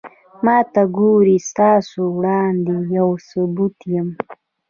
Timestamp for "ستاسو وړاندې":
1.49-2.75